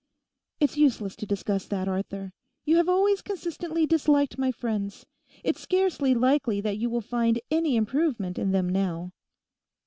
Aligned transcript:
'It's 0.59 0.77
useless 0.77 1.15
to 1.15 1.27
discuss 1.27 1.67
that, 1.67 1.87
Arthur; 1.87 2.33
you 2.65 2.77
have 2.77 2.89
always 2.89 3.21
consistently 3.21 3.85
disliked 3.85 4.35
my 4.39 4.51
friends. 4.51 5.05
It's 5.43 5.61
scarcely 5.61 6.15
likely 6.15 6.59
that 6.59 6.77
you 6.79 6.89
would 6.89 7.05
find 7.05 7.39
any 7.51 7.75
improvement 7.75 8.39
in 8.39 8.51
them 8.51 8.67
now. 8.67 9.11